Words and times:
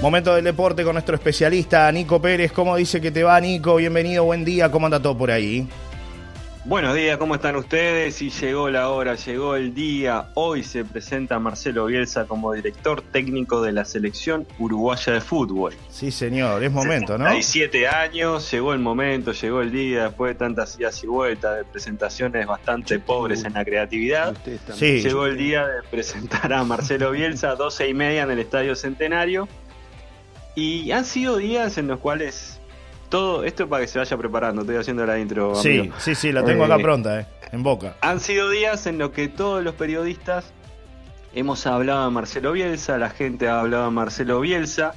Momento 0.00 0.32
del 0.32 0.44
deporte 0.44 0.84
con 0.84 0.92
nuestro 0.92 1.16
especialista 1.16 1.90
Nico 1.90 2.22
Pérez. 2.22 2.52
¿Cómo 2.52 2.76
dice 2.76 3.00
que 3.00 3.10
te 3.10 3.24
va, 3.24 3.40
Nico? 3.40 3.74
Bienvenido, 3.74 4.22
buen 4.22 4.44
día. 4.44 4.70
¿Cómo 4.70 4.86
anda 4.86 5.02
todo 5.02 5.18
por 5.18 5.28
ahí? 5.32 5.66
Buenos 6.64 6.94
días, 6.94 7.16
¿cómo 7.16 7.34
están 7.34 7.56
ustedes? 7.56 8.22
Y 8.22 8.30
llegó 8.30 8.70
la 8.70 8.90
hora, 8.90 9.16
llegó 9.16 9.56
el 9.56 9.74
día. 9.74 10.28
Hoy 10.34 10.62
se 10.62 10.84
presenta 10.84 11.40
Marcelo 11.40 11.86
Bielsa 11.86 12.26
como 12.26 12.52
director 12.52 13.02
técnico 13.02 13.60
de 13.60 13.72
la 13.72 13.84
selección 13.84 14.46
uruguaya 14.60 15.14
de 15.14 15.20
fútbol. 15.20 15.74
Sí, 15.90 16.12
señor, 16.12 16.62
es 16.62 16.70
momento, 16.70 17.18
¿no? 17.18 17.26
Hay 17.26 17.42
siete 17.42 17.88
años, 17.88 18.48
llegó 18.52 18.74
el 18.74 18.78
momento, 18.78 19.32
llegó 19.32 19.62
el 19.62 19.72
día, 19.72 20.04
después 20.04 20.34
de 20.34 20.38
tantas 20.38 20.78
idas 20.78 21.02
y 21.02 21.08
vueltas, 21.08 21.56
de 21.56 21.64
presentaciones 21.64 22.46
bastante 22.46 23.00
pobres 23.00 23.42
en 23.44 23.54
la 23.54 23.64
creatividad. 23.64 24.36
Sí. 24.74 25.00
Llegó 25.00 25.26
el 25.26 25.36
día 25.36 25.66
de 25.66 25.82
presentar 25.90 26.52
a 26.52 26.62
Marcelo 26.62 27.10
Bielsa, 27.10 27.56
12 27.56 27.88
y 27.88 27.94
media 27.94 28.22
en 28.22 28.30
el 28.30 28.38
Estadio 28.38 28.76
Centenario. 28.76 29.48
Y 30.58 30.90
han 30.90 31.04
sido 31.04 31.36
días 31.36 31.78
en 31.78 31.86
los 31.86 32.00
cuales 32.00 32.58
todo 33.08 33.44
esto 33.44 33.68
para 33.68 33.82
que 33.82 33.86
se 33.86 34.00
vaya 34.00 34.16
preparando. 34.16 34.62
Estoy 34.62 34.74
haciendo 34.74 35.06
la 35.06 35.16
intro. 35.16 35.54
Sí, 35.54 35.88
sí, 35.98 36.16
sí, 36.16 36.32
la 36.32 36.44
tengo 36.44 36.64
acá 36.64 36.74
Eh, 36.74 36.82
pronta, 36.82 37.20
eh, 37.20 37.26
en 37.52 37.62
boca. 37.62 37.94
Han 38.00 38.18
sido 38.18 38.50
días 38.50 38.88
en 38.88 38.98
los 38.98 39.10
que 39.10 39.28
todos 39.28 39.62
los 39.62 39.76
periodistas 39.76 40.52
hemos 41.32 41.64
hablado 41.68 42.06
de 42.06 42.10
Marcelo 42.10 42.50
Bielsa, 42.50 42.98
la 42.98 43.08
gente 43.08 43.46
ha 43.46 43.60
hablado 43.60 43.84
de 43.84 43.90
Marcelo 43.92 44.40
Bielsa. 44.40 44.94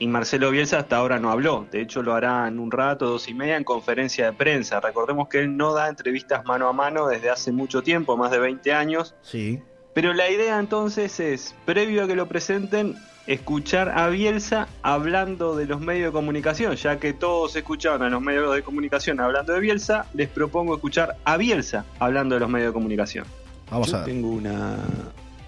Y 0.00 0.08
Marcelo 0.08 0.50
Bielsa 0.50 0.80
hasta 0.80 0.96
ahora 0.96 1.20
no 1.20 1.30
habló. 1.30 1.68
De 1.70 1.82
hecho, 1.82 2.02
lo 2.02 2.14
hará 2.14 2.48
en 2.48 2.58
un 2.58 2.72
rato, 2.72 3.06
dos 3.06 3.28
y 3.28 3.34
media, 3.34 3.56
en 3.56 3.62
conferencia 3.62 4.24
de 4.24 4.32
prensa. 4.32 4.80
Recordemos 4.80 5.28
que 5.28 5.38
él 5.38 5.56
no 5.56 5.72
da 5.72 5.88
entrevistas 5.88 6.44
mano 6.44 6.68
a 6.68 6.72
mano 6.72 7.06
desde 7.06 7.30
hace 7.30 7.52
mucho 7.52 7.82
tiempo, 7.82 8.16
más 8.16 8.32
de 8.32 8.40
20 8.40 8.72
años. 8.72 9.14
Sí. 9.22 9.62
Pero 9.94 10.14
la 10.14 10.28
idea 10.28 10.58
entonces 10.58 11.20
es, 11.20 11.54
previo 11.64 12.02
a 12.02 12.06
que 12.08 12.16
lo 12.16 12.26
presenten, 12.26 12.96
escuchar 13.26 13.90
a 13.90 14.08
Bielsa 14.08 14.68
hablando 14.82 15.56
de 15.56 15.66
los 15.66 15.80
medios 15.80 16.06
de 16.06 16.12
comunicación, 16.12 16.74
ya 16.76 16.98
que 16.98 17.12
todos 17.12 17.54
escuchaban 17.56 18.02
a 18.02 18.10
los 18.10 18.20
medios 18.20 18.54
de 18.54 18.62
comunicación 18.62 19.20
hablando 19.20 19.52
de 19.52 19.60
Bielsa, 19.60 20.06
les 20.14 20.28
propongo 20.28 20.74
escuchar 20.74 21.16
a 21.24 21.36
Bielsa 21.36 21.84
hablando 21.98 22.34
de 22.34 22.40
los 22.40 22.50
medios 22.50 22.68
de 22.68 22.72
comunicación. 22.72 23.24
Vamos 23.70 23.90
Yo 23.90 23.96
a 23.96 24.00
ver. 24.00 24.08
tengo 24.08 24.30
una, 24.30 24.76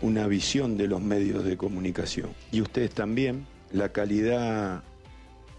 una 0.00 0.26
visión 0.26 0.76
de 0.76 0.86
los 0.86 1.00
medios 1.00 1.44
de 1.44 1.56
comunicación 1.56 2.30
y 2.50 2.60
ustedes 2.60 2.90
también. 2.92 3.46
La 3.72 3.88
calidad 3.88 4.82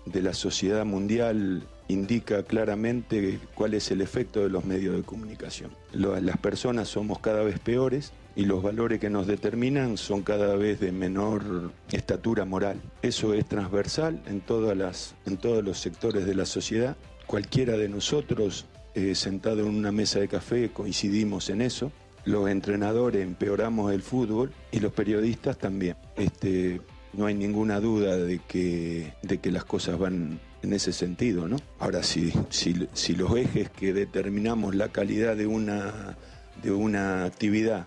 de 0.05 0.22
la 0.22 0.33
sociedad 0.33 0.86
mundial 0.86 1.64
indica 1.88 2.44
claramente 2.44 3.39
cuál 3.55 3.73
es 3.73 3.89
el 3.92 4.02
efecto 4.02 4.42
de 4.42 4.50
los 4.50 4.66
medios 4.66 4.95
de 4.95 5.02
comunicación. 5.02 5.72
Las 5.94 6.38
personas 6.38 6.89
somos 6.89 7.20
cada 7.20 7.44
vez 7.44 7.59
peores 7.59 8.14
y 8.36 8.45
los 8.45 8.64
valores 8.64 9.00
que 9.00 9.09
nos 9.09 9.28
determinan 9.28 9.98
son 9.98 10.23
cada 10.23 10.56
vez 10.56 10.80
de 10.80 10.92
menor 10.92 11.72
estatura 11.92 12.45
moral. 12.45 12.81
Eso 13.02 13.34
es 13.34 13.45
transversal 13.45 14.22
en, 14.26 14.42
todas 14.42 14.76
las, 14.76 15.16
en 15.26 15.38
todos 15.38 15.64
los 15.64 15.80
sectores 15.80 16.26
de 16.26 16.36
la 16.36 16.45
sociedad. 16.45 16.98
Cualquiera 17.28 17.78
de 17.78 17.89
nosotros 17.89 18.66
eh, 18.95 19.16
sentado 19.16 19.61
en 19.61 19.67
una 19.67 19.92
mesa 19.92 20.20
de 20.20 20.28
café 20.28 20.70
coincidimos 20.72 21.50
en 21.50 21.61
eso. 21.61 21.92
Los 22.26 22.50
entrenadores 22.50 23.23
empeoramos 23.23 23.92
el 23.92 24.02
fútbol 24.02 24.52
y 24.72 24.80
los 24.80 24.94
periodistas 24.94 25.58
también. 25.58 25.95
Este, 26.16 26.81
no 27.14 27.26
hay 27.26 27.36
ninguna 27.36 27.80
duda 27.80 28.17
de 28.17 28.39
que, 28.39 29.14
de 29.22 29.39
que 29.39 29.52
las 29.52 29.66
cosas 29.66 30.00
van 30.00 30.39
en 30.61 30.73
ese 30.73 30.94
sentido, 30.94 31.48
¿no? 31.48 31.58
Ahora, 31.80 32.04
si, 32.04 32.34
si, 32.50 33.14
los 33.14 33.36
ejes 33.36 33.70
que 33.70 33.94
determinamos 33.94 34.76
la 34.76 34.89
calidad 34.89 35.36
de 35.36 35.45
una, 35.45 36.17
de 36.64 36.72
una 36.72 37.26
actividad 37.26 37.86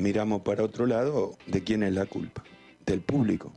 miramos 0.00 0.42
para 0.42 0.64
otro 0.64 0.86
lado, 0.86 1.36
¿de 1.46 1.62
quién 1.62 1.82
es 1.82 1.92
la 1.92 2.06
culpa? 2.06 2.42
Del 2.86 3.00
público. 3.00 3.52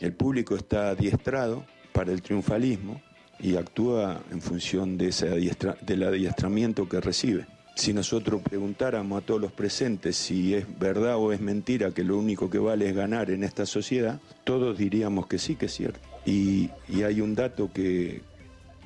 El 0.00 0.12
público 0.12 0.56
está 0.56 0.90
adiestrado 0.90 1.64
para 1.92 2.12
el 2.12 2.20
triunfalismo 2.22 3.00
y 3.38 3.56
actúa 3.56 4.22
en 4.30 4.40
función 4.42 4.98
de 4.98 5.08
ese 5.08 5.28
adiestra- 5.28 5.76
del 5.80 6.02
adiestramiento 6.02 6.88
que 6.88 7.00
recibe. 7.00 7.46
Si 7.76 7.92
nosotros 7.92 8.40
preguntáramos 8.42 9.20
a 9.22 9.26
todos 9.26 9.40
los 9.40 9.50
presentes 9.52 10.16
si 10.16 10.54
es 10.54 10.66
verdad 10.78 11.16
o 11.16 11.32
es 11.32 11.40
mentira 11.40 11.90
que 11.90 12.04
lo 12.04 12.16
único 12.18 12.48
que 12.48 12.58
vale 12.58 12.88
es 12.88 12.94
ganar 12.94 13.30
en 13.30 13.42
esta 13.42 13.66
sociedad, 13.66 14.20
todos 14.44 14.78
diríamos 14.78 15.26
que 15.26 15.38
sí, 15.38 15.56
que 15.56 15.66
es 15.66 15.74
cierto. 15.74 15.98
Y, 16.24 16.70
y 16.88 17.02
hay 17.02 17.20
un 17.20 17.34
dato 17.34 17.70
que 17.72 18.22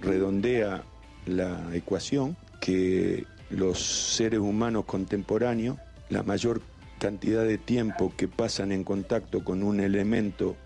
redondea 0.00 0.84
la 1.26 1.68
ecuación, 1.74 2.36
que 2.60 3.24
los 3.50 3.78
seres 4.14 4.41
humanos 4.41 4.84
contemporáneos, 4.86 5.76
la 6.08 6.22
mayor 6.22 6.62
cantidad 6.98 7.44
de 7.44 7.59
tiempo 7.59 8.12
que 8.16 8.28
pasan 8.28 8.72
en 8.72 8.84
contacto 8.84 9.42
con 9.44 9.62
un 9.62 9.81
elemento 9.81 10.56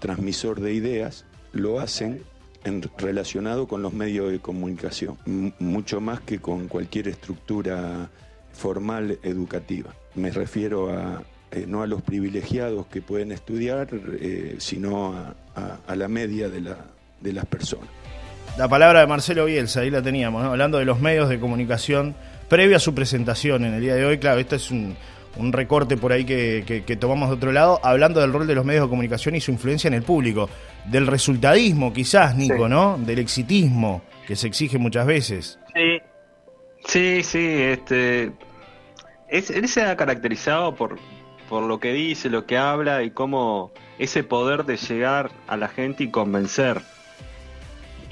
transmisor 0.00 0.60
de 0.60 0.72
ideas, 0.74 1.24
lo 1.52 1.78
hacen 1.80 2.22
en- 2.64 2.82
relacionado 2.98 3.68
con 3.68 3.82
los 3.82 3.92
medios 3.92 4.30
de 4.32 4.40
comunicación, 4.40 5.16
mucho 5.58 6.00
más 6.00 6.20
que 6.20 6.40
con 6.40 6.68
cualquier 6.68 7.08
estructura 7.08 8.10
formal 8.52 9.18
educativa. 9.22 9.94
Me 10.14 10.30
refiero 10.30 10.90
a 10.90 11.22
eh, 11.52 11.66
no 11.68 11.82
a 11.82 11.86
los 11.86 12.00
privilegiados 12.00 12.86
que 12.86 13.02
pueden 13.02 13.30
estudiar, 13.30 13.88
eh, 14.20 14.56
sino 14.58 15.14
a, 15.54 15.94
la 15.94 16.08
media 16.08 16.48
de, 16.48 16.62
la, 16.62 16.78
de 17.20 17.32
las 17.34 17.44
personas. 17.44 17.88
La 18.56 18.68
palabra 18.68 19.00
de 19.00 19.06
Marcelo 19.06 19.44
Bielsa, 19.44 19.80
ahí 19.80 19.90
la 19.90 20.00
teníamos, 20.00 20.42
hablando 20.44 20.78
de 20.78 20.86
los 20.86 21.00
medios 21.00 21.28
de 21.28 21.38
comunicación 21.38 22.14
previo 22.48 22.76
a 22.76 22.80
su 22.80 22.94
presentación 22.94 23.64
en 23.66 23.74
el 23.74 23.82
día 23.82 23.94
de 23.94 24.06
hoy. 24.06 24.16
Claro, 24.18 24.40
este 24.40 24.56
es 24.56 24.70
un, 24.70 24.96
un 25.36 25.52
recorte 25.52 25.96
por 25.96 26.12
ahí 26.12 26.24
que, 26.24 26.62
que- 26.66 26.82
que 26.84 26.96
tomamos 26.96 27.28
de 27.30 27.36
otro 27.36 27.52
lado, 27.52 27.80
hablando 27.82 28.20
del 28.20 28.32
rol 28.32 28.46
de 28.46 28.54
los 28.54 28.64
medios 28.64 28.84
de 28.84 28.90
comunicación 28.90 29.34
y 29.34 29.40
su 29.40 29.50
influencia 29.50 29.88
en 29.88 29.94
el 29.94 30.02
público. 30.02 30.48
Del 30.86 31.06
resultadismo, 31.06 31.92
quizás, 31.92 32.36
Nico, 32.36 32.64
Sí. 32.64 32.70
¿no? 32.70 32.98
Del 32.98 33.18
exitismo 33.18 34.02
que 34.26 34.36
se 34.36 34.46
exige 34.48 34.78
muchas 34.78 35.06
veces. 35.06 35.58
Sí, 35.74 36.00
sí, 36.84 37.22
sí, 37.22 37.46
este. 37.62 38.32
Es, 39.28 39.50
él 39.50 39.66
se 39.68 39.82
ha 39.82 39.96
caracterizado 39.96 40.74
por, 40.74 40.98
por 41.48 41.62
lo 41.62 41.80
que 41.80 41.92
dice, 41.92 42.28
lo 42.28 42.44
que 42.44 42.58
habla 42.58 43.02
y 43.02 43.10
cómo 43.10 43.72
ese 43.98 44.24
poder 44.24 44.64
de 44.64 44.76
llegar 44.76 45.30
a 45.46 45.56
la 45.56 45.68
gente 45.68 46.04
y 46.04 46.10
convencer. 46.10 46.80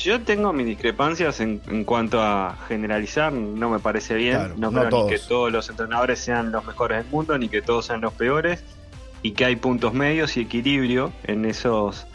Yo 0.00 0.22
tengo 0.22 0.52
mis 0.54 0.66
discrepancias 0.66 1.40
en, 1.40 1.60
en 1.68 1.84
cuanto 1.84 2.22
a 2.22 2.56
generalizar, 2.68 3.32
no 3.32 3.68
me 3.68 3.78
parece 3.80 4.14
bien. 4.14 4.36
Claro, 4.36 4.54
no 4.56 4.70
no 4.70 4.80
creo 4.80 4.90
todos. 4.90 5.10
ni 5.10 5.16
que 5.16 5.22
todos 5.22 5.52
los 5.52 5.68
entrenadores 5.68 6.18
sean 6.18 6.50
los 6.52 6.64
mejores 6.64 6.98
del 6.98 7.12
mundo, 7.12 7.36
ni 7.36 7.50
que 7.50 7.60
todos 7.60 7.86
sean 7.86 8.00
los 8.00 8.14
peores, 8.14 8.64
y 9.22 9.32
que 9.32 9.44
hay 9.44 9.56
puntos 9.56 9.92
medios 9.92 10.38
y 10.38 10.40
equilibrio 10.40 11.12
en 11.24 11.44
esos 11.44 12.06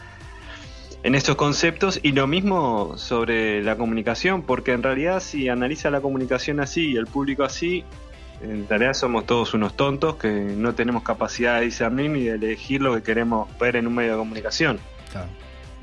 en 1.03 1.13
estos 1.13 1.35
conceptos 1.35 1.99
y 2.01 2.13
lo 2.13 2.25
mismo 2.25 2.97
sobre 2.97 3.61
la 3.61 3.77
comunicación, 3.77 4.41
porque 4.41 4.71
en 4.71 4.81
realidad 4.81 5.19
si 5.19 5.49
analiza 5.49 5.91
la 5.91 6.01
comunicación 6.01 6.59
así 6.59 6.93
y 6.93 6.95
el 6.95 7.05
público 7.05 7.43
así, 7.43 7.83
en 8.41 8.67
realidad 8.67 8.93
somos 8.93 9.27
todos 9.27 9.53
unos 9.53 9.75
tontos 9.77 10.15
que 10.15 10.31
no 10.31 10.73
tenemos 10.73 11.03
capacidad 11.03 11.59
de 11.59 11.65
discernir 11.65 12.09
ni 12.09 12.23
de 12.23 12.33
elegir 12.33 12.81
lo 12.81 12.95
que 12.95 13.03
queremos 13.03 13.47
ver 13.59 13.75
en 13.75 13.85
un 13.85 13.93
medio 13.93 14.13
de 14.13 14.17
comunicación. 14.17 14.79
Claro. 15.11 15.29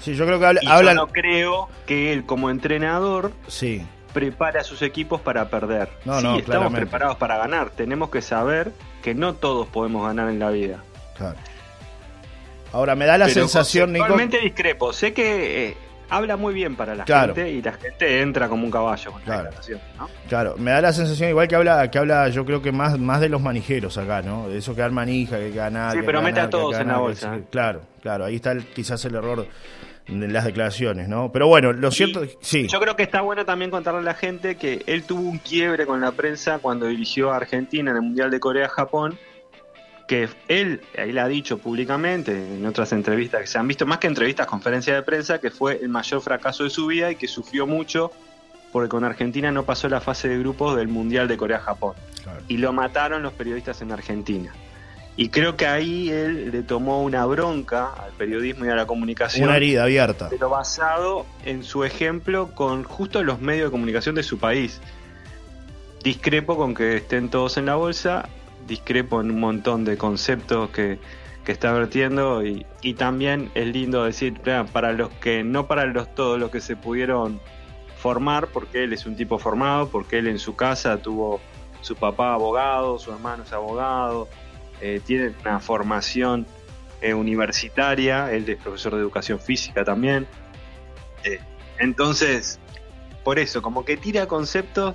Sí, 0.02 0.14
yo 0.14 0.26
creo 0.26 0.38
que 0.40 0.46
habla- 0.46 0.60
Y 0.62 0.66
hablan... 0.66 0.96
yo 0.96 1.06
no 1.06 1.12
creo 1.12 1.68
que 1.86 2.12
él 2.12 2.24
como 2.26 2.50
entrenador 2.50 3.32
Sí, 3.46 3.86
prepare 4.12 4.58
a 4.58 4.64
sus 4.64 4.82
equipos 4.82 5.20
para 5.20 5.48
perder. 5.48 5.88
No, 6.04 6.18
sí, 6.18 6.24
no, 6.24 6.30
estamos 6.30 6.44
claramente. 6.44 6.80
preparados 6.80 7.16
para 7.16 7.38
ganar. 7.38 7.70
Tenemos 7.70 8.10
que 8.10 8.20
saber 8.20 8.72
que 9.02 9.14
no 9.14 9.34
todos 9.34 9.68
podemos 9.68 10.04
ganar 10.06 10.28
en 10.28 10.38
la 10.38 10.50
vida. 10.50 10.82
claro. 11.16 11.36
Ahora, 12.72 12.94
me 12.94 13.04
da 13.04 13.18
la 13.18 13.26
Pero 13.26 13.34
sensación, 13.40 13.92
Nico... 13.92 14.06
discrepo. 14.42 14.94
Sé 14.94 15.12
que 15.12 15.68
eh, 15.68 15.76
habla 16.10 16.36
muy 16.36 16.54
bien 16.54 16.76
para 16.76 16.94
la 16.94 17.04
Claro. 17.04 17.34
gente 17.34 17.50
y 17.50 17.62
la 17.62 17.72
gente 17.72 18.20
entra 18.20 18.48
como 18.48 18.64
un 18.64 18.70
caballo 18.70 19.12
con 19.12 19.22
Claro. 19.22 19.38
la 19.44 19.48
declaración, 19.50 19.80
¿no? 19.98 20.08
Claro, 20.28 20.54
me 20.58 20.70
da 20.70 20.80
la 20.80 20.92
sensación 20.92 21.30
igual 21.30 21.48
que 21.48 21.56
habla, 21.56 21.90
que 21.90 21.98
habla 21.98 22.28
yo 22.28 22.44
creo 22.44 22.60
que 22.62 22.72
más, 22.72 22.98
más 22.98 23.20
de 23.20 23.28
los 23.28 23.40
manijeros 23.40 23.96
acá, 23.98 24.22
¿no? 24.22 24.48
De 24.48 24.58
eso 24.58 24.74
que 24.74 24.82
dan 24.82 24.94
manija, 24.94 25.36
que 25.38 25.50
ganar. 25.52 25.92
Sí, 25.92 26.00
pero 26.04 26.20
mete 26.22 26.40
a 26.40 26.50
todos 26.50 26.78
en 26.78 26.88
la 26.88 26.94
que 26.94 27.00
bolsa. 27.00 27.38
Claro, 27.50 27.82
claro, 28.02 28.24
ahí 28.24 28.37
está 28.37 28.52
el- 28.52 28.64
quizás 28.66 29.04
el 29.04 29.14
error 29.14 29.46
de 30.08 30.28
las 30.28 30.44
declaraciones, 30.44 31.08
¿no? 31.08 31.31
Pero 31.32 31.46
bueno, 31.46 31.72
lo 31.72 31.90
cierto, 31.93 32.25
Y 32.25 32.31
sí, 32.40 32.66
Yo 32.69 32.81
creo 32.81 32.96
que 32.96 33.05
está 33.05 33.20
bueno 33.20 33.44
también 33.44 33.70
contarle 33.70 34.00
a 34.00 34.02
la 34.02 34.14
gente 34.14 34.56
que 34.56 34.82
él 34.87 35.05
tuvo 35.05 35.20
un 35.22 35.38
quiebre 35.38 35.87
con 35.87 36.00
la 36.00 36.10
prensa 36.12 36.58
cuando 36.58 36.87
dirigió 36.87 37.32
a 37.32 37.37
Argentina 37.37 37.90
en 37.93 37.96
el 37.96 38.02
Mundial 38.02 38.31
de 38.31 38.40
Corea-Japón, 38.40 39.16
que 40.06 40.28
él, 40.49 40.81
ahí 40.99 41.12
lo 41.12 41.22
ha 41.22 41.28
dicho 41.28 41.58
públicamente 41.58 42.32
en 42.32 42.64
otras 42.66 42.93
entrevistas 42.93 43.40
que 43.43 43.46
se 43.46 43.58
han 43.58 43.69
visto, 43.69 43.87
más 43.87 43.99
que 43.99 44.06
entrevistas, 44.06 44.46
conferencias 44.46 44.96
de 44.96 45.02
prensa, 45.02 45.38
que 45.40 45.50
fue 45.50 45.81
el 45.82 45.88
mayor 45.88 46.20
fracaso 46.20 46.64
de 46.64 46.70
su 46.70 46.87
vida 46.87 47.10
y 47.10 47.16
que 47.16 47.28
sufrió 47.28 47.66
mucho 47.66 48.10
porque 48.72 48.88
con 48.88 49.04
Argentina 49.04 49.52
no 49.52 49.64
pasó 49.64 49.88
la 49.88 50.00
fase 50.00 50.28
de 50.28 50.38
grupos 50.38 50.76
del 50.76 50.88
Mundial 50.88 51.28
de 51.28 51.37
Corea-Japón. 51.37 51.94
claro. 52.22 52.40
y 52.49 52.56
lo 52.56 52.72
mataron 52.72 53.22
los 53.22 53.32
periodistas 53.34 53.82
en 53.82 53.93
Argentina. 53.93 54.52
Y 55.14 55.28
creo 55.28 55.56
que 55.56 55.66
ahí 55.66 56.08
él 56.08 56.50
le 56.50 56.62
tomó 56.62 57.02
una 57.02 57.26
bronca 57.26 57.93
al 57.93 58.12
periodismo 58.12 58.64
y 58.64 58.70
a 58.70 58.75
la 58.75 58.87
comunicación. 58.87 59.46
una 59.46 59.58
herida 59.58 59.82
abierta. 59.82 60.28
Pero 60.31 60.48
basado 60.48 61.26
en 61.44 61.64
su 61.64 61.84
ejemplo 61.84 62.55
con 62.55 62.82
justo 62.84 63.22
los 63.22 63.38
medios 63.38 63.66
de 63.66 63.70
comunicación 63.72 64.14
de 64.14 64.22
su 64.22 64.38
país. 64.38 64.81
Discrepo 66.02 66.56
con 66.56 66.75
que 66.75 66.96
estén 66.96 67.28
todos 67.28 67.58
en 67.58 67.66
la 67.66 67.75
bolsa, 67.75 68.28
discrepo 68.67 69.20
en 69.20 69.31
un 69.31 69.41
montón 69.41 69.85
de 69.85 69.97
conceptos 69.97 70.70
que, 70.70 70.99
que 71.44 71.53
está 71.53 71.73
vertiendo 71.73 72.44
y, 72.44 72.67
y 72.82 72.94
también 72.94 73.50
es 73.55 73.67
lindo 73.67 74.05
decir 74.05 74.41
para 74.73 74.93
los 74.93 75.11
que 75.11 75.43
no 75.44 75.67
para 75.67 75.87
los 75.87 76.14
todos 76.14 76.38
los 76.38 76.50
que 76.50 76.61
se 76.61 76.76
pudieron 76.76 77.41
formar 77.97 78.49
porque 78.49 78.85
él 78.85 78.93
es 78.93 79.06
un 79.06 79.17
tipo 79.17 79.38
formado 79.38 79.88
porque 79.88 80.19
él 80.19 80.29
en 80.29 80.38
su 80.38 80.55
casa 80.55 80.99
tuvo 80.99 81.41
su 81.81 81.97
papá 81.97 82.35
abogado 82.35 82.99
su 82.99 83.12
hermano 83.12 83.43
es 83.43 83.53
abogado 83.53 84.29
eh, 84.81 85.00
tiene 85.05 85.35
una 85.41 85.61
formación 85.61 86.47
eh, 87.00 87.15
universitaria 87.15 88.32
él 88.32 88.49
es 88.49 88.58
profesor 88.58 88.94
de 88.94 89.00
educación 89.00 89.41
física 89.41 89.85
también 89.85 90.26
eh, 91.25 91.41
entonces 91.79 92.61
por 93.25 93.38
eso 93.38 93.62
como 93.62 93.85
que 93.85 93.97
tira 93.97 94.26
conceptos 94.26 94.94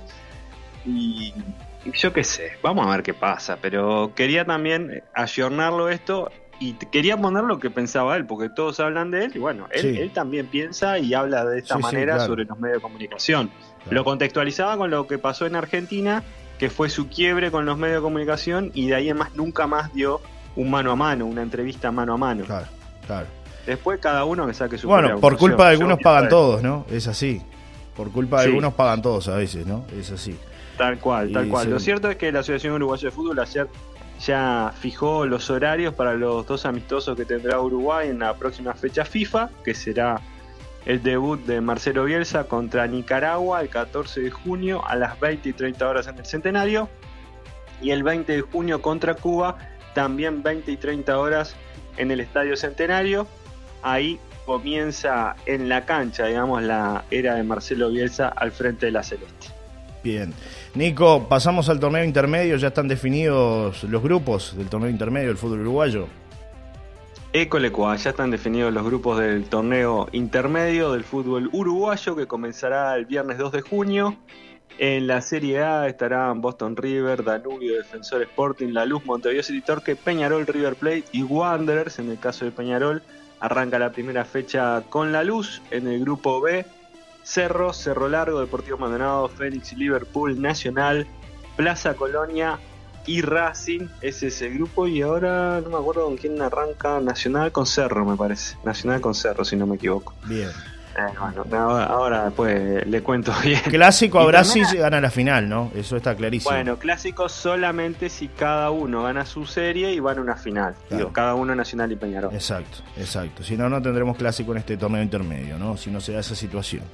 y 0.86 1.34
yo 1.84 2.12
qué 2.12 2.24
sé, 2.24 2.52
vamos 2.62 2.86
a 2.86 2.90
ver 2.90 3.02
qué 3.02 3.14
pasa, 3.14 3.58
pero 3.60 4.12
quería 4.14 4.44
también 4.44 5.02
ayornarlo 5.14 5.88
esto 5.88 6.30
y 6.60 6.74
quería 6.74 7.16
poner 7.16 7.44
lo 7.44 7.58
que 7.58 7.70
pensaba 7.70 8.16
él, 8.16 8.26
porque 8.26 8.48
todos 8.48 8.80
hablan 8.80 9.10
de 9.10 9.26
él 9.26 9.32
y 9.34 9.38
bueno, 9.38 9.68
él, 9.70 10.10
también 10.12 10.46
piensa 10.46 10.98
y 10.98 11.14
habla 11.14 11.44
de 11.44 11.58
esta 11.60 11.78
manera 11.78 12.20
sobre 12.20 12.44
los 12.44 12.58
medios 12.58 12.78
de 12.78 12.82
comunicación. 12.82 13.50
Lo 13.90 14.04
contextualizaba 14.04 14.76
con 14.76 14.90
lo 14.90 15.06
que 15.06 15.18
pasó 15.18 15.46
en 15.46 15.56
Argentina, 15.56 16.22
que 16.58 16.68
fue 16.68 16.90
su 16.90 17.08
quiebre 17.08 17.50
con 17.50 17.64
los 17.64 17.78
medios 17.78 17.98
de 17.98 18.02
comunicación 18.02 18.70
y 18.74 18.88
de 18.88 18.96
ahí 18.96 19.08
en 19.08 19.16
más 19.16 19.34
nunca 19.34 19.66
más 19.66 19.94
dio 19.94 20.20
un 20.56 20.70
mano 20.70 20.90
a 20.90 20.96
mano, 20.96 21.26
una 21.26 21.42
entrevista 21.42 21.92
mano 21.92 22.14
a 22.14 22.16
mano. 22.16 22.44
Claro, 22.44 22.66
claro. 23.06 23.26
Después 23.64 24.00
cada 24.00 24.24
uno 24.24 24.46
que 24.46 24.54
saque 24.54 24.78
su 24.78 24.88
Bueno, 24.88 25.20
por 25.20 25.36
culpa 25.36 25.66
de 25.66 25.74
algunos 25.74 26.00
pagan 26.00 26.28
todos, 26.28 26.62
¿no? 26.62 26.86
Es 26.90 27.06
así. 27.06 27.40
Por 27.94 28.10
culpa 28.10 28.40
de 28.40 28.48
algunos 28.48 28.74
pagan 28.74 29.02
todos 29.02 29.28
a 29.28 29.36
veces, 29.36 29.66
¿no? 29.66 29.84
Es 29.96 30.10
así. 30.10 30.36
Tal 30.78 30.98
cual, 31.00 31.32
tal 31.32 31.48
cual. 31.48 31.70
Lo 31.70 31.80
cierto 31.80 32.08
es 32.08 32.16
que 32.16 32.30
la 32.30 32.40
Asociación 32.40 32.74
Uruguaya 32.74 33.08
de 33.08 33.10
Fútbol 33.10 33.38
ayer 33.40 33.66
ya 34.24 34.72
fijó 34.78 35.26
los 35.26 35.50
horarios 35.50 35.92
para 35.94 36.14
los 36.14 36.46
dos 36.46 36.64
amistosos 36.64 37.16
que 37.16 37.24
tendrá 37.24 37.60
Uruguay 37.60 38.08
en 38.08 38.20
la 38.20 38.34
próxima 38.36 38.74
fecha 38.74 39.04
FIFA, 39.04 39.50
que 39.64 39.74
será 39.74 40.20
el 40.86 41.02
debut 41.02 41.40
de 41.44 41.60
Marcelo 41.60 42.04
Bielsa 42.04 42.44
contra 42.44 42.86
Nicaragua 42.86 43.60
el 43.60 43.68
14 43.68 44.20
de 44.20 44.30
junio 44.30 44.86
a 44.86 44.96
las 44.96 45.18
20 45.20 45.48
y 45.48 45.52
30 45.52 45.88
horas 45.88 46.06
en 46.06 46.18
el 46.18 46.26
Centenario, 46.26 46.88
y 47.82 47.90
el 47.90 48.02
20 48.02 48.32
de 48.32 48.40
junio 48.42 48.80
contra 48.80 49.14
Cuba 49.14 49.58
también 49.94 50.42
20 50.42 50.70
y 50.70 50.76
30 50.76 51.18
horas 51.18 51.56
en 51.96 52.10
el 52.12 52.20
Estadio 52.20 52.56
Centenario. 52.56 53.26
Ahí 53.82 54.18
comienza 54.46 55.34
en 55.44 55.68
la 55.68 55.84
cancha, 55.84 56.26
digamos, 56.26 56.62
la 56.62 57.04
era 57.10 57.34
de 57.34 57.42
Marcelo 57.42 57.90
Bielsa 57.90 58.28
al 58.28 58.52
frente 58.52 58.86
de 58.86 58.92
la 58.92 59.02
Celeste. 59.02 59.57
Bien. 60.08 60.32
Nico, 60.74 61.28
pasamos 61.28 61.68
al 61.68 61.80
torneo 61.80 62.02
intermedio, 62.02 62.56
ya 62.56 62.68
están 62.68 62.88
definidos 62.88 63.84
los 63.84 64.02
grupos 64.02 64.56
del 64.56 64.66
torneo 64.70 64.88
intermedio 64.88 65.28
del 65.28 65.36
fútbol 65.36 65.60
uruguayo. 65.60 66.06
Ecolecua, 67.34 67.94
ya 67.96 68.08
están 68.08 68.30
definidos 68.30 68.72
los 68.72 68.86
grupos 68.86 69.20
del 69.20 69.44
torneo 69.50 70.08
intermedio 70.12 70.92
del 70.92 71.04
fútbol 71.04 71.50
uruguayo 71.52 72.16
que 72.16 72.26
comenzará 72.26 72.96
el 72.96 73.04
viernes 73.04 73.36
2 73.36 73.52
de 73.52 73.60
junio. 73.60 74.16
En 74.78 75.06
la 75.06 75.20
Serie 75.20 75.62
A 75.62 75.86
estarán 75.88 76.40
Boston 76.40 76.74
River, 76.74 77.22
Danubio, 77.22 77.76
Defensor 77.76 78.22
Sporting, 78.22 78.68
La 78.68 78.86
Luz, 78.86 79.04
Montevideo 79.04 79.42
City 79.42 79.60
Torque, 79.60 79.94
Peñarol, 79.94 80.46
River 80.46 80.76
Plate 80.76 81.04
y 81.12 81.22
Wanderers. 81.22 81.98
En 81.98 82.08
el 82.08 82.18
caso 82.18 82.46
de 82.46 82.50
Peñarol, 82.50 83.02
arranca 83.40 83.78
la 83.78 83.92
primera 83.92 84.24
fecha 84.24 84.82
con 84.88 85.12
La 85.12 85.22
Luz. 85.22 85.60
En 85.70 85.86
el 85.86 86.00
grupo 86.00 86.40
B, 86.40 86.64
Cerro, 87.28 87.74
Cerro 87.74 88.08
Largo, 88.08 88.40
Deportivo 88.40 88.78
Maldonado, 88.78 89.28
Fénix, 89.28 89.74
Liverpool, 89.74 90.40
Nacional, 90.40 91.06
Plaza 91.56 91.92
Colonia 91.92 92.58
y 93.04 93.20
Racing. 93.20 93.86
Ese 94.00 94.28
es 94.28 94.40
el 94.40 94.54
grupo 94.54 94.88
y 94.88 95.02
ahora 95.02 95.60
no 95.60 95.68
me 95.68 95.76
acuerdo 95.76 96.06
con 96.06 96.16
quién 96.16 96.40
arranca 96.40 97.00
Nacional 97.00 97.52
con 97.52 97.66
Cerro, 97.66 98.06
me 98.06 98.16
parece. 98.16 98.56
Nacional 98.64 99.02
con 99.02 99.14
Cerro, 99.14 99.44
si 99.44 99.56
no 99.56 99.66
me 99.66 99.76
equivoco. 99.76 100.14
Bien. 100.24 100.48
Eh, 100.48 101.14
bueno, 101.20 101.44
ahora 101.60 102.24
después 102.24 102.86
le 102.86 103.02
cuento 103.02 103.30
bien. 103.44 103.60
Clásico 103.60 104.20
ahora 104.20 104.42
sí 104.42 104.62
gana 104.74 104.98
la 104.98 105.10
final, 105.10 105.50
¿no? 105.50 105.70
Eso 105.74 105.98
está 105.98 106.16
clarísimo. 106.16 106.50
Bueno, 106.50 106.78
clásico 106.78 107.28
solamente 107.28 108.08
si 108.08 108.28
cada 108.28 108.70
uno 108.70 109.02
gana 109.02 109.26
su 109.26 109.44
serie 109.44 109.92
y 109.92 110.00
van 110.00 110.16
a 110.16 110.22
una 110.22 110.36
final. 110.36 110.74
Digo, 110.90 111.12
cada 111.12 111.34
uno 111.34 111.54
Nacional 111.54 111.92
y 111.92 111.96
Peñarol. 111.96 112.32
Exacto, 112.32 112.78
exacto. 112.96 113.42
Si 113.42 113.54
no, 113.54 113.68
no 113.68 113.82
tendremos 113.82 114.16
clásico 114.16 114.52
en 114.52 114.58
este 114.58 114.78
torneo 114.78 115.02
intermedio, 115.02 115.58
¿no? 115.58 115.76
Si 115.76 115.90
no 115.90 116.00
se 116.00 116.14
da 116.14 116.20
esa 116.20 116.34
situación. 116.34 116.84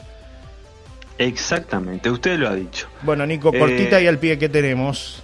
Exactamente, 1.18 2.10
usted 2.10 2.38
lo 2.38 2.48
ha 2.48 2.54
dicho. 2.54 2.88
Bueno, 3.02 3.26
Nico, 3.26 3.52
cortita 3.52 4.00
y 4.00 4.06
al 4.06 4.18
pie, 4.18 4.38
¿qué 4.38 4.48
tenemos? 4.48 5.22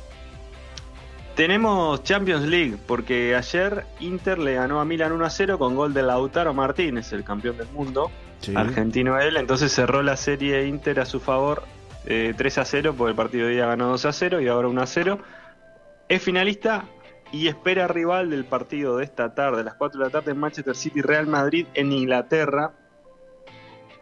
Tenemos 1.35 2.03
Champions 2.03 2.45
League, 2.45 2.77
porque 2.87 3.35
ayer 3.35 3.85
Inter 4.01 4.39
le 4.39 4.55
ganó 4.55 4.81
a 4.81 4.85
Milan 4.85 5.13
1 5.13 5.25
a 5.25 5.31
0 5.31 5.59
con 5.59 5.75
gol 5.75 5.95
de 5.95 6.03
Lautaro 6.03 6.53
Martínez, 6.53 7.13
el 7.13 7.25
campeón 7.25 7.57
del 7.57 7.69
mundo, 7.69 8.11
argentino 8.55 9.19
él. 9.19 9.37
Entonces 9.37 9.73
cerró 9.73 10.03
la 10.03 10.17
serie 10.17 10.67
Inter 10.67 11.01
a 11.01 11.07
su 11.07 11.19
favor 11.19 11.63
3 12.05 12.57
eh, 12.57 12.61
a 12.61 12.65
0, 12.65 12.95
porque 12.97 13.11
el 13.11 13.17
partido 13.17 13.47
de 13.47 13.55
día 13.55 13.67
ganó 13.67 13.89
2 13.89 14.05
a 14.05 14.13
0 14.13 14.41
y 14.41 14.49
ahora 14.49 14.69
1 14.69 14.83
a 14.83 14.87
0. 14.87 15.19
Es 16.09 16.23
finalista 16.23 16.85
y 17.33 17.49
espera 17.49 17.87
rival 17.87 18.31
del 18.31 18.45
partido 18.45 18.97
de 18.97 19.05
esta 19.05 19.35
tarde, 19.35 19.61
a 19.61 19.65
las 19.65 19.75
4 19.75 19.99
de 19.99 20.07
la 20.07 20.11
tarde 20.11 20.33
en 20.33 20.39
Manchester 20.39 20.75
City 20.75 21.01
Real 21.01 21.27
Madrid 21.27 21.67
en 21.75 21.93
Inglaterra. 21.93 22.73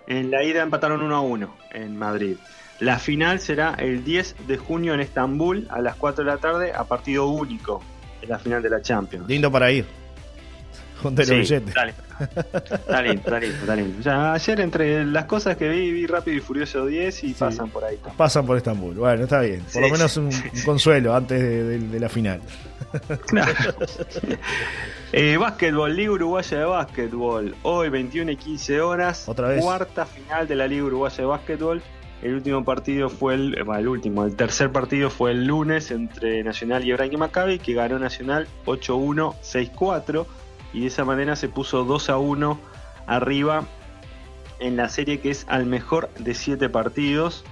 En 0.08 0.30
la 0.30 0.42
ida 0.42 0.62
empataron 0.62 1.02
1 1.02 1.14
a 1.14 1.20
1 1.20 1.56
en 1.72 1.96
Madrid. 1.96 2.36
La 2.80 2.98
final 2.98 3.40
será 3.40 3.74
el 3.74 4.04
10 4.04 4.46
de 4.46 4.56
junio 4.56 4.94
en 4.94 5.00
Estambul 5.00 5.68
a 5.70 5.82
las 5.82 5.96
4 5.96 6.24
de 6.24 6.30
la 6.30 6.38
tarde 6.38 6.72
a 6.72 6.84
partido 6.84 7.26
único 7.26 7.82
en 8.22 8.30
la 8.30 8.38
final 8.38 8.62
de 8.62 8.70
la 8.70 8.80
Champions. 8.80 9.28
Lindo 9.28 9.52
para 9.52 9.70
ir. 9.70 9.84
Junte 11.02 11.26
sí, 11.26 11.34
billete. 11.34 11.72
Dale. 11.72 11.94
Dale, 12.88 13.20
dale, 13.24 13.52
dale. 13.66 13.86
Ya, 14.00 14.32
ayer 14.32 14.60
entre 14.60 15.04
las 15.04 15.26
cosas 15.26 15.56
que 15.56 15.68
vi, 15.68 15.92
vi 15.92 16.06
Rápido 16.06 16.38
y 16.38 16.40
Furioso 16.40 16.86
10 16.86 17.24
y 17.24 17.34
pasan 17.34 17.70
por 17.70 17.84
ahí. 17.84 17.98
Pasan 18.16 18.46
por 18.46 18.56
Estambul. 18.56 18.94
Bueno, 18.94 19.24
está 19.24 19.40
bien. 19.40 19.62
Por 19.72 19.82
lo 19.82 19.90
menos 19.90 20.16
un, 20.16 20.30
consuelo 20.64 21.14
antes 21.14 21.40
de, 21.40 22.00
la 22.00 22.08
final. 22.08 22.40
Eh, 25.10 25.38
básquetbol, 25.38 25.96
Liga 25.96 26.12
Uruguaya 26.12 26.58
de 26.58 26.64
Básquetbol. 26.66 27.56
Hoy 27.62 27.88
21 27.88 28.30
y 28.32 28.36
15 28.36 28.82
horas. 28.82 29.26
Otra 29.26 29.48
vez. 29.48 29.64
Cuarta 29.64 30.04
final 30.04 30.46
de 30.46 30.54
la 30.54 30.66
Liga 30.66 30.84
Uruguaya 30.84 31.16
de 31.16 31.24
Básquetbol. 31.24 31.82
El 32.22 32.34
último 32.34 32.62
partido 32.62 33.08
fue 33.08 33.34
el, 33.34 33.56
el 33.56 33.88
último, 33.88 34.24
el 34.24 34.36
tercer 34.36 34.70
partido 34.70 35.08
fue 35.08 35.30
el 35.30 35.46
lunes 35.46 35.90
entre 35.92 36.42
Nacional 36.42 36.84
y 36.84 36.90
Ibrahim 36.90 37.20
Maccabi, 37.20 37.58
que 37.58 37.74
ganó 37.74 37.98
Nacional 37.98 38.48
8-1, 38.66 39.34
6-4 39.40 40.26
y 40.72 40.80
de 40.80 40.86
esa 40.88 41.04
manera 41.04 41.36
se 41.36 41.48
puso 41.48 41.84
2 41.84 42.10
a 42.10 42.18
1 42.18 42.58
arriba 43.06 43.64
en 44.58 44.76
la 44.76 44.88
serie 44.88 45.20
que 45.20 45.30
es 45.30 45.46
al 45.48 45.64
mejor 45.66 46.10
de 46.18 46.34
7 46.34 46.68
partidos. 46.68 47.44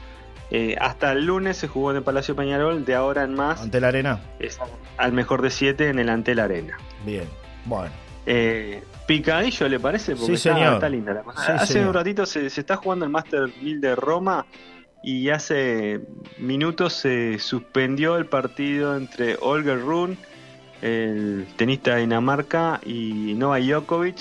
Eh, 0.50 0.76
hasta 0.80 1.12
el 1.12 1.26
lunes 1.26 1.56
se 1.56 1.68
jugó 1.68 1.90
en 1.90 1.98
el 1.98 2.02
Palacio 2.02 2.36
Peñarol, 2.36 2.84
de 2.84 2.94
ahora 2.94 3.24
en 3.24 3.34
más. 3.34 3.62
Ante 3.62 3.80
la 3.80 3.88
Arena. 3.88 4.20
Es 4.38 4.58
al 4.96 5.12
mejor 5.12 5.42
de 5.42 5.50
7 5.50 5.88
en 5.88 5.98
el 5.98 6.08
Ante 6.08 6.34
la 6.34 6.44
Arena. 6.44 6.76
Bien, 7.04 7.24
bueno. 7.64 7.92
Eh, 8.26 8.82
picadillo, 9.06 9.68
¿le 9.68 9.80
parece? 9.80 10.16
Porque 10.16 10.34
está, 10.34 10.88
linda 10.88 11.14
la 11.14 11.22
cosa. 11.22 11.54
hace 11.54 11.84
un 11.84 11.94
ratito 11.94 12.26
se, 12.26 12.46
está 12.46 12.76
jugando 12.76 13.04
el 13.04 13.10
Master 13.10 13.48
1000 13.62 13.80
de 13.80 13.94
Roma 13.94 14.46
y 15.02 15.28
hace 15.30 16.00
minutos 16.38 16.92
se 16.92 17.38
suspendió 17.38 18.16
el 18.16 18.26
partido 18.26 18.96
entre 18.96 19.36
Olger 19.40 19.80
Rune 19.80 20.16
el 20.82 21.46
tenista 21.56 21.94
de 21.94 22.02
Dinamarca 22.02 22.80
y 22.84 23.34
Nova 23.34 23.58
Djokovic. 23.58 24.18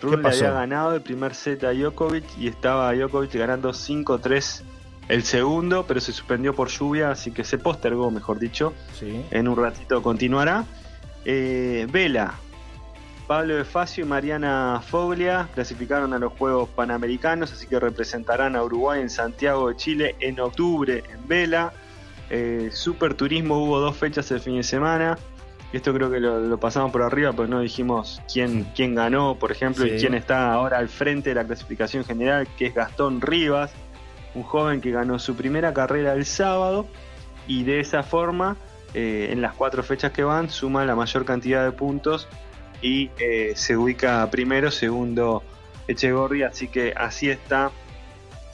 Rune 0.00 0.28
había 0.28 0.50
ganado 0.50 0.94
el 0.94 1.00
primer 1.00 1.34
set 1.34 1.62
a 1.64 1.72
Djokovic 1.72 2.24
y 2.38 2.48
estaba 2.48 2.92
Djokovic 2.92 3.34
ganando 3.34 3.70
5-3 3.70 4.62
el 5.08 5.24
segundo, 5.24 5.84
pero 5.86 6.00
se 6.00 6.12
suspendió 6.12 6.54
por 6.54 6.68
lluvia, 6.68 7.10
así 7.10 7.32
que 7.32 7.44
se 7.44 7.58
postergó, 7.58 8.10
mejor 8.10 8.38
dicho. 8.38 8.72
En 9.30 9.48
un 9.48 9.56
ratito 9.56 10.02
continuará. 10.02 10.64
Eh, 11.24 11.86
Vela, 11.90 12.34
Pablo 13.26 13.56
de 13.56 13.64
Facio 13.64 14.04
y 14.04 14.08
Mariana 14.08 14.82
Foglia 14.84 15.48
clasificaron 15.54 16.12
a 16.12 16.18
los 16.18 16.32
Juegos 16.32 16.68
Panamericanos, 16.70 17.52
así 17.52 17.66
que 17.66 17.78
representarán 17.78 18.56
a 18.56 18.62
Uruguay 18.62 19.00
en 19.00 19.10
Santiago 19.10 19.68
de 19.68 19.76
Chile 19.76 20.16
en 20.20 20.40
octubre 20.40 21.02
en 21.12 21.28
Vela. 21.28 21.72
Eh, 22.30 22.70
Super 22.72 23.14
Turismo 23.14 23.58
hubo 23.58 23.78
dos 23.78 23.96
fechas 23.96 24.30
el 24.30 24.40
fin 24.40 24.56
de 24.56 24.62
semana 24.62 25.18
esto 25.72 25.94
creo 25.94 26.10
que 26.10 26.20
lo, 26.20 26.58
pasamos 26.58 26.92
por 26.92 27.02
arriba, 27.02 27.32
pues 27.32 27.48
no 27.48 27.60
dijimos 27.60 28.20
quién, 28.30 28.64
quién 28.74 28.94
ganó, 28.94 29.36
por 29.38 29.50
ejemplo, 29.50 29.86
y 29.86 29.98
quién 29.98 30.14
está 30.14 30.52
ahora 30.52 30.78
al 30.78 30.88
frente 30.88 31.30
de 31.30 31.34
la 31.34 31.44
clasificación 31.44 32.04
general, 32.04 32.46
que 32.58 32.66
es 32.66 32.74
Gastón 32.74 33.20
Rivas, 33.20 33.72
un 34.34 34.42
joven 34.42 34.80
que 34.80 34.90
ganó 34.90 35.18
su 35.18 35.36
primera 35.36 35.72
carrera 35.72 36.14
el 36.14 36.24
sábado 36.24 36.86
y 37.46 37.64
de 37.64 37.80
esa 37.80 38.02
forma, 38.02 38.56
eh, 38.94 39.28
en 39.30 39.42
las 39.42 39.54
cuatro 39.54 39.82
fechas 39.82 40.12
que 40.12 40.24
van, 40.24 40.50
suma 40.50 40.84
la 40.84 40.94
mayor 40.94 41.24
cantidad 41.24 41.64
de 41.64 41.72
puntos 41.72 42.28
y 42.80 43.10
eh, 43.18 43.52
se 43.54 43.76
ubica 43.76 44.28
primero, 44.30 44.70
segundo 44.70 45.42
Echegorri, 45.88 46.42
así 46.42 46.68
que 46.68 46.92
así 46.96 47.30
está. 47.30 47.70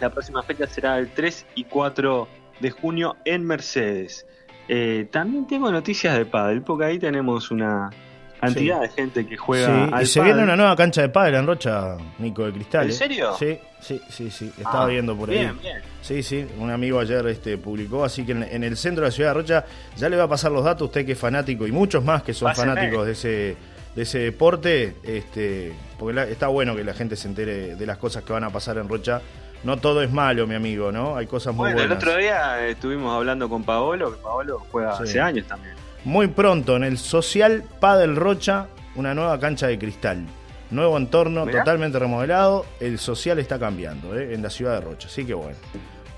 La 0.00 0.10
próxima 0.10 0.42
fecha 0.42 0.66
será 0.66 0.98
el 0.98 1.10
3 1.10 1.46
y 1.56 1.64
4 1.64 2.28
de 2.60 2.70
junio 2.70 3.16
en 3.24 3.44
Mercedes. 3.44 4.26
Eh, 4.68 5.08
también 5.10 5.46
tengo 5.46 5.72
noticias 5.72 6.16
de 6.16 6.26
pádel, 6.26 6.62
porque 6.62 6.84
ahí 6.84 6.98
tenemos 6.98 7.50
una, 7.50 7.90
cantidad 8.38 8.80
de 8.80 8.88
gente 8.88 9.26
que 9.26 9.36
juega 9.36 9.84
al 9.86 10.02
y 10.02 10.06
se 10.06 10.20
viene 10.20 10.42
una 10.42 10.56
nueva 10.56 10.76
cancha 10.76 11.02
de 11.02 11.08
pádel 11.08 11.36
en 11.36 11.46
Rocha, 11.46 11.96
Nico 12.18 12.44
de 12.44 12.52
Cristal. 12.52 12.86
¿En 12.86 12.92
serio? 12.92 13.36
Sí, 13.38 13.58
sí, 13.80 14.00
sí, 14.08 14.30
sí. 14.30 14.52
Estaba 14.56 14.84
ah, 14.84 14.88
viendo 14.88 15.16
por 15.16 15.30
ahí. 15.30 15.38
Bien, 15.38 15.58
bien. 15.60 15.82
Sí, 16.00 16.22
sí. 16.22 16.46
Un 16.58 16.70
amigo 16.70 17.00
ayer 17.00 17.26
este, 17.26 17.58
publicó, 17.58 18.04
así 18.04 18.24
que 18.24 18.32
en, 18.32 18.64
el 18.64 18.76
centro 18.76 19.02
de 19.04 19.08
la 19.08 19.12
ciudad 19.12 19.30
de 19.30 19.34
Rocha 19.34 19.64
ya 19.96 20.08
le 20.08 20.16
va 20.16 20.24
a 20.24 20.28
pasar 20.28 20.52
los 20.52 20.64
datos. 20.64 20.86
Usted 20.86 21.04
que 21.04 21.12
es 21.12 21.18
fanático 21.18 21.66
y 21.66 21.72
muchos 21.72 22.04
más 22.04 22.22
que 22.22 22.32
son 22.34 22.54
fanáticos 22.54 23.06
de 23.06 23.12
ese 23.12 23.56
de 23.94 24.02
ese 24.02 24.18
deporte, 24.20 24.94
este, 25.02 25.72
porque 25.98 26.30
está 26.30 26.46
bueno 26.46 26.76
que 26.76 26.84
la 26.84 26.94
gente 26.94 27.16
se 27.16 27.26
entere 27.26 27.74
de 27.74 27.86
las 27.86 27.98
cosas 27.98 28.22
que 28.22 28.32
van 28.32 28.44
a 28.44 28.50
pasar 28.50 28.78
en 28.78 28.88
Rocha. 28.88 29.20
No 29.64 29.76
todo 29.76 30.04
es 30.04 30.12
malo, 30.12 30.46
mi 30.46 30.54
amigo, 30.54 30.92
¿no? 30.92 31.16
Hay 31.16 31.26
cosas 31.26 31.52
muy 31.52 31.72
bueno, 31.72 31.78
buenas. 31.78 31.90
El 31.90 32.08
otro 32.08 32.16
día 32.16 32.64
estuvimos 32.68 33.12
hablando 33.12 33.48
con 33.48 33.64
Paolo, 33.64 34.12
que 34.12 34.18
Paolo 34.18 34.62
juega 34.70 34.92
hace 34.92 35.20
años 35.20 35.48
también. 35.48 35.74
Muy 36.08 36.28
pronto 36.28 36.74
en 36.74 36.84
el 36.84 36.96
Social 36.96 37.64
Padel 37.80 38.16
Rocha, 38.16 38.68
una 38.94 39.14
nueva 39.14 39.38
cancha 39.38 39.66
de 39.66 39.78
cristal. 39.78 40.24
Nuevo 40.70 40.96
entorno, 40.96 41.46
totalmente 41.46 41.98
remodelado. 41.98 42.64
El 42.80 42.98
social 42.98 43.38
está 43.38 43.58
cambiando 43.58 44.18
¿eh? 44.18 44.32
en 44.32 44.42
la 44.42 44.48
ciudad 44.48 44.72
de 44.76 44.80
Rocha. 44.80 45.08
Así 45.08 45.26
que 45.26 45.34
bueno, 45.34 45.58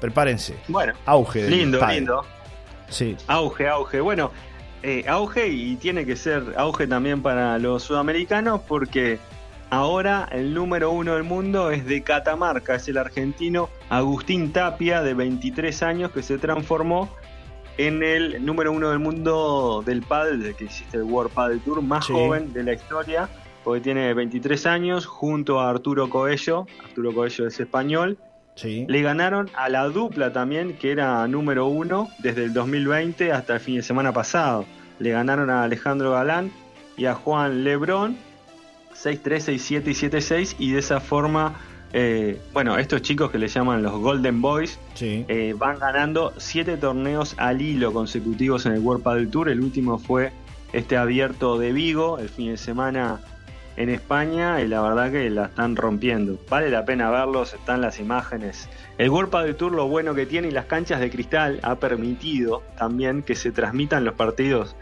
prepárense. 0.00 0.54
Bueno, 0.68 0.92
auge. 1.06 1.50
Lindo, 1.50 1.84
lindo. 1.88 2.24
Sí. 2.88 3.16
Auge, 3.26 3.66
auge. 3.66 4.00
Bueno, 4.00 4.30
eh, 4.84 5.04
auge 5.08 5.48
y 5.48 5.74
tiene 5.74 6.06
que 6.06 6.14
ser 6.14 6.54
auge 6.56 6.86
también 6.86 7.20
para 7.20 7.58
los 7.58 7.82
sudamericanos 7.82 8.60
porque 8.68 9.18
ahora 9.70 10.28
el 10.30 10.54
número 10.54 10.92
uno 10.92 11.14
del 11.14 11.24
mundo 11.24 11.72
es 11.72 11.84
de 11.84 12.04
Catamarca, 12.04 12.76
es 12.76 12.86
el 12.86 12.96
argentino 12.96 13.68
Agustín 13.88 14.52
Tapia 14.52 15.02
de 15.02 15.14
23 15.14 15.82
años 15.82 16.12
que 16.12 16.22
se 16.22 16.38
transformó 16.38 17.10
en 17.86 18.02
el 18.02 18.44
número 18.44 18.72
uno 18.72 18.90
del 18.90 18.98
mundo 18.98 19.82
del 19.84 20.02
paddle, 20.02 20.54
que 20.54 20.64
existe 20.64 20.98
el 20.98 21.04
World 21.04 21.32
Paddle 21.32 21.60
Tour, 21.60 21.80
más 21.80 22.06
joven 22.06 22.52
de 22.52 22.62
la 22.62 22.74
historia, 22.74 23.28
porque 23.64 23.80
tiene 23.80 24.12
23 24.12 24.66
años, 24.66 25.06
junto 25.06 25.60
a 25.60 25.70
Arturo 25.70 26.10
Coello, 26.10 26.66
Arturo 26.84 27.14
Coello 27.14 27.46
es 27.46 27.58
español, 27.58 28.18
le 28.62 29.00
ganaron 29.00 29.48
a 29.54 29.70
la 29.70 29.88
dupla 29.88 30.32
también, 30.32 30.76
que 30.76 30.92
era 30.92 31.26
número 31.26 31.66
uno 31.66 32.08
desde 32.18 32.44
el 32.44 32.52
2020 32.52 33.32
hasta 33.32 33.54
el 33.54 33.60
fin 33.60 33.76
de 33.76 33.82
semana 33.82 34.12
pasado. 34.12 34.66
Le 34.98 35.12
ganaron 35.12 35.48
a 35.48 35.62
Alejandro 35.62 36.10
Galán 36.10 36.52
y 36.98 37.06
a 37.06 37.14
Juan 37.14 37.64
Lebrón 37.64 38.18
6-3, 38.94 39.56
6-7 39.58 39.82
y 39.86 40.10
7-6 40.10 40.56
y 40.58 40.72
de 40.72 40.80
esa 40.80 41.00
forma, 41.00 41.54
eh, 41.92 42.40
bueno, 42.52 42.78
estos 42.78 43.02
chicos 43.02 43.30
que 43.30 43.38
le 43.38 43.48
llaman 43.48 43.82
los 43.82 43.92
Golden 43.92 44.40
Boys 44.40 44.78
eh, 45.00 45.54
van 45.56 45.78
ganando 45.78 46.32
7 46.36 46.76
torneos 46.76 47.34
al 47.36 47.60
hilo 47.60 47.92
consecutivos 47.92 48.66
en 48.66 48.72
el 48.72 48.80
World 48.80 49.02
Padel 49.02 49.30
Tour. 49.30 49.48
El 49.48 49.60
último 49.60 49.98
fue 49.98 50.32
este 50.72 50.96
abierto 50.96 51.58
de 51.58 51.72
Vigo 51.72 52.18
el 52.18 52.28
fin 52.28 52.52
de 52.52 52.56
semana 52.56 53.20
en 53.76 53.88
España 53.88 54.60
y 54.60 54.68
la 54.68 54.82
verdad 54.82 55.10
que 55.10 55.30
la 55.30 55.46
están 55.46 55.74
rompiendo. 55.74 56.38
Vale 56.48 56.70
la 56.70 56.84
pena 56.84 57.10
verlos, 57.10 57.54
están 57.54 57.80
las 57.80 57.98
imágenes. 57.98 58.68
El 58.98 59.10
World 59.10 59.30
Padel 59.30 59.56
Tour 59.56 59.72
lo 59.72 59.88
bueno 59.88 60.14
que 60.14 60.26
tiene 60.26 60.48
y 60.48 60.52
las 60.52 60.66
canchas 60.66 61.00
de 61.00 61.10
cristal 61.10 61.58
ha 61.62 61.76
permitido 61.76 62.62
también 62.78 63.22
que 63.22 63.34
se 63.34 63.50
transmitan 63.50 64.04
los 64.04 64.14
partidos 64.14 64.76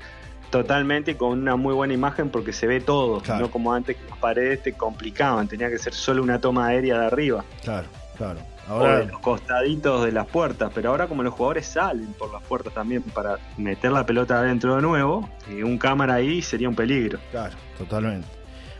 totalmente 0.50 1.16
con 1.16 1.38
una 1.38 1.56
muy 1.56 1.74
buena 1.74 1.94
imagen 1.94 2.30
porque 2.30 2.52
se 2.52 2.66
ve 2.66 2.80
todo, 2.80 3.22
no 3.38 3.50
como 3.50 3.72
antes 3.72 3.96
que 3.96 4.08
las 4.08 4.18
paredes 4.18 4.62
te 4.62 4.72
complicaban, 4.72 5.48
tenía 5.48 5.68
que 5.68 5.78
ser 5.78 5.94
solo 5.94 6.22
una 6.22 6.40
toma 6.40 6.66
aérea 6.68 7.00
de 7.00 7.06
arriba. 7.06 7.44
Claro, 7.62 7.88
claro. 8.16 8.40
Ahora... 8.68 9.02
los 9.04 9.18
costaditos 9.20 10.04
de 10.04 10.12
las 10.12 10.26
puertas, 10.26 10.70
pero 10.74 10.90
ahora 10.90 11.06
como 11.06 11.22
los 11.22 11.32
jugadores 11.32 11.66
salen 11.66 12.12
por 12.14 12.30
las 12.32 12.42
puertas 12.42 12.74
también 12.74 13.02
para 13.02 13.38
meter 13.56 13.90
la 13.92 14.04
pelota 14.04 14.40
adentro 14.40 14.76
de 14.76 14.82
nuevo, 14.82 15.28
y 15.50 15.62
un 15.62 15.78
cámara 15.78 16.14
ahí 16.14 16.42
sería 16.42 16.68
un 16.68 16.74
peligro. 16.74 17.18
Claro, 17.30 17.54
totalmente. 17.78 18.28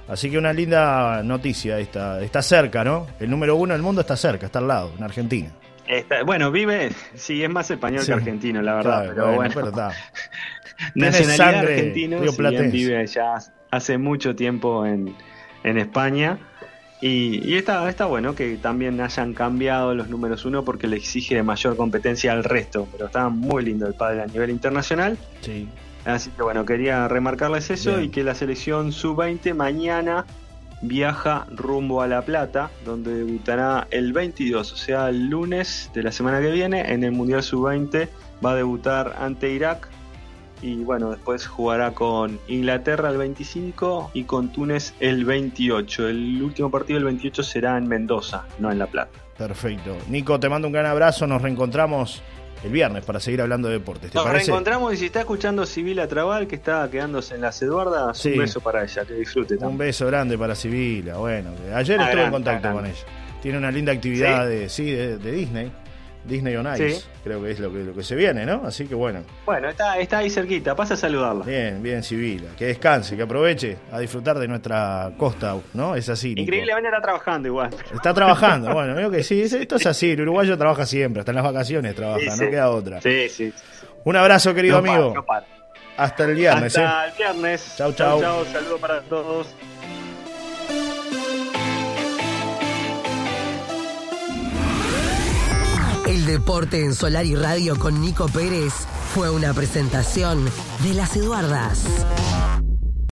Así 0.09 0.31
que 0.31 0.39
una 0.39 0.53
linda 0.53 1.23
noticia 1.23 1.79
esta. 1.79 2.21
Está 2.23 2.41
cerca, 2.41 2.83
¿no? 2.83 3.07
El 3.21 3.29
número 3.29 3.57
uno 3.57 3.75
del 3.75 3.83
mundo 3.83 4.01
está 4.01 4.17
cerca, 4.17 4.47
está 4.47 4.59
al 4.59 4.69
lado, 4.69 4.93
en 4.97 5.05
Argentina. 5.05 5.51
bueno, 6.25 6.51
vive, 6.51 6.91
sí, 7.15 7.45
es 7.45 7.51
más 7.51 7.71
español 7.71 8.05
que 8.05 8.13
argentino, 8.13 8.63
la 8.63 8.75
verdad, 8.77 9.07
pero 9.09 9.35
bueno. 9.35 9.55
Nacionalidad 10.95 11.55
argentina, 11.55 12.19
vive 12.71 13.07
ya 13.07 13.39
hace 13.71 13.99
mucho 13.99 14.35
tiempo 14.35 14.87
en, 14.87 15.15
España. 15.65 16.39
Y, 17.01 17.55
está, 17.55 17.89
está 17.89 18.07
bueno 18.07 18.35
que 18.35 18.57
también 18.57 19.01
hayan 19.01 19.35
cambiado 19.35 19.95
los 19.95 20.09
números 20.09 20.45
uno 20.45 20.65
porque 20.65 20.87
le 20.89 20.97
exige 20.97 21.43
mayor 21.43 21.77
competencia 21.77 22.33
al 22.33 22.43
resto. 22.43 22.89
Pero 22.91 23.07
está 23.07 23.29
muy 23.29 23.65
lindo 23.65 23.87
el 23.87 23.95
padre 23.95 24.23
a 24.23 24.27
nivel 24.27 24.51
internacional. 24.51 25.19
Sí. 25.43 25.69
Así 26.05 26.31
que 26.31 26.43
bueno, 26.43 26.65
quería 26.65 27.07
remarcarles 27.07 27.71
eso 27.71 28.01
y 28.01 28.09
que 28.09 28.25
la 28.25 28.35
selección 28.35 28.93
sub-20 28.93 29.55
mañana 29.55 30.25
viaja 30.81 31.47
rumbo 31.51 32.03
a 32.03 32.07
La 32.07 32.23
Plata, 32.23 32.71
donde 32.85 33.15
debutará 33.15 33.87
el 33.91 34.13
22, 34.13 34.73
o 34.73 34.77
sea, 34.77 35.09
el 35.09 35.29
lunes 35.29 35.91
de 35.93 36.03
la 36.03 36.13
semana 36.13 36.41
que 36.41 36.51
viene 36.51 36.93
en 36.93 37.05
el 37.05 37.13
Mundial 37.13 37.43
sub-20. 37.43 38.09
Va 38.45 38.53
a 38.53 38.55
debutar 38.55 39.17
ante 39.19 39.51
Irak 39.51 39.89
y 40.63 40.77
bueno, 40.77 41.11
después 41.11 41.47
jugará 41.47 41.93
con 41.93 42.39
Inglaterra 42.49 43.11
el 43.11 43.17
25 43.17 44.11
y 44.15 44.25
con 44.25 44.53
Túnez 44.53 44.95
el 45.01 45.25
28. 45.25 46.09
El 46.09 46.43
último 46.43 46.71
partido 46.71 46.99
el 46.99 47.05
28 47.05 47.43
será 47.43 47.77
en 47.79 47.87
Mendoza, 47.89 48.45
no 48.59 48.71
en 48.71 48.79
La 48.79 48.87
Plata. 48.87 49.19
Perfecto. 49.37 49.97
Nico, 50.09 50.41
te 50.41 50.49
mando 50.49 50.67
un 50.67 50.73
gran 50.73 50.87
abrazo, 50.87 51.27
nos 51.27 51.41
reencontramos 51.41 52.23
el 52.65 52.73
viernes 52.73 53.05
para 53.05 53.21
seguir 53.21 53.41
hablando 53.41 53.69
de 53.69 53.75
deportes. 53.75 54.13
Nos 54.15 54.29
reencontramos 54.29 54.93
y 54.95 54.97
si 54.97 55.07
está 55.07 55.21
escuchando 55.21 55.65
Sibila 55.65 56.09
Trabal, 56.09 56.49
que 56.49 56.57
está 56.57 56.91
quedándose 56.91 57.37
en 57.37 57.43
las 57.43 57.63
Eduardas, 57.63 58.25
un 58.25 58.39
beso 58.39 58.61
para 58.61 58.83
ella, 58.83 59.05
que 59.05 59.15
disfrute. 59.15 59.57
Un 59.57 59.79
beso 59.79 60.07
grande 60.07 60.37
para 60.37 60.55
Sibila. 60.55 61.19
Bueno, 61.19 61.51
ayer 61.75 62.01
estuve 62.01 62.25
en 62.25 62.31
contacto 62.31 62.73
con 62.73 62.87
ella. 62.87 63.05
Tiene 63.41 63.59
una 63.59 63.71
linda 63.71 63.93
actividad 63.93 64.49
De, 64.49 64.69
sí, 64.69 64.91
de 64.91 65.19
Disney. 65.19 65.71
Disney 66.29 66.55
on 66.57 66.67
Ice, 66.75 67.05
creo 67.25 67.43
que 67.43 67.51
es 67.51 67.61
lo 67.61 67.73
que, 67.73 67.79
lo 67.79 67.95
que 67.95 68.03
se 68.03 68.15
viene, 68.15 68.45
¿no? 68.45 68.63
Así 68.65 68.87
que 68.87 68.95
bueno. 68.95 69.23
Bueno, 69.47 69.69
está, 69.69 69.99
está 69.99 70.19
ahí 70.19 70.31
cerquita, 70.31 70.75
pasa 70.77 70.95
a 70.95 70.97
saludarla. 70.97 71.45
Bien, 71.45 71.83
bien, 71.83 72.03
Sibila. 72.03 72.51
Que 72.57 72.67
descanse, 72.67 73.17
que 73.17 73.23
aproveche 73.23 73.77
a 73.91 73.99
disfrutar 73.99 74.39
de 74.39 74.47
nuestra 74.47 75.11
costa, 75.17 75.57
¿no? 75.75 75.95
Es 75.97 76.09
así. 76.09 76.35
Increíble, 76.37 76.73
está 76.73 77.01
trabajando 77.01 77.49
igual. 77.49 77.71
Está 77.93 78.15
trabajando, 78.15 78.73
bueno, 78.73 78.95
veo 78.97 79.11
que 79.11 79.23
sí, 79.23 79.41
esto 79.43 79.77
es 79.77 79.87
así, 79.87 80.11
el 80.13 80.21
uruguayo 80.21 80.57
trabaja 80.57 80.87
siempre, 80.87 81.21
hasta 81.21 81.33
en 81.33 81.37
las 81.37 81.45
vacaciones 81.45 81.95
trabaja, 81.95 82.37
no 82.37 82.51
queda 82.51 82.71
otra. 82.71 83.01
Sí, 83.01 83.29
sí. 83.29 83.53
Un 84.05 84.17
abrazo, 84.17 84.55
querido 84.55 84.79
amigo. 84.79 85.15
Hasta 85.97 86.25
el 86.25 86.35
viernes. 86.37 86.79
Hasta 86.79 87.07
¿eh? 87.07 87.11
el 87.11 87.17
viernes. 87.17 87.75
Chau, 87.77 87.93
chau. 87.93 88.21
Chau, 88.21 88.45
saludos 88.47 88.81
para 88.81 89.01
todos. 89.03 89.49
El 96.19 96.27
deporte 96.27 96.85
en 96.85 96.97
Solar 96.97 97.25
y 97.27 97.37
Radio 97.37 97.79
con 97.79 98.01
Nico 98.01 98.27
Pérez 98.27 98.73
fue 99.15 99.31
una 99.31 99.55
presentación 99.55 100.51
de 100.83 100.95
las 100.95 101.15
Eduardas. 101.15 101.85